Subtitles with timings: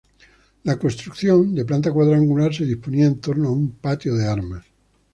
[0.63, 4.65] La construcción, de planta cuadrangular, se disponía en torno a un patio de armas.